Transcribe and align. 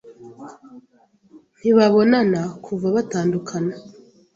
Ntibabonana 1.57 2.41
kuva 2.65 2.85
batandukana. 2.95 3.73